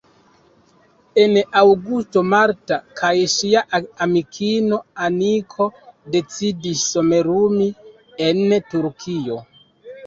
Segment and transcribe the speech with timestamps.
[1.23, 3.63] En aŭgusto Marta kaj ŝia
[4.07, 4.81] amikino
[5.11, 5.69] Aniko
[6.17, 7.71] decidis somerumi
[8.33, 9.41] en Turkio.